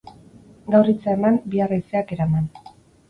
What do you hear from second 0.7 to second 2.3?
Gaur hitza eman, bihar haizeak